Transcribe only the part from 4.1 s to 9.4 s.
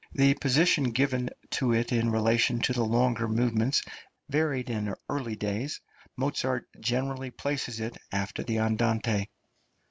varied in early days; Mozart generally places it after the andante.